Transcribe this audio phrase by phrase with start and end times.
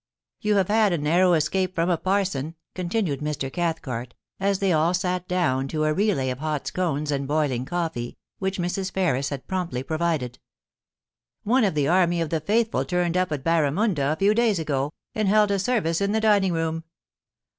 [0.39, 3.53] You have had a narrow escape from a parson,* continued Mr.
[3.53, 8.17] Cathcart, as they all sat down to a relay of hot scones and boiling coffee,
[8.39, 8.91] which Mrs.
[8.91, 10.39] Ferris had promptly provided.
[10.93, 14.57] * One of the army of the faithful turned up at Barramunda a few days
[14.57, 16.83] ago, and held a service in the dining room.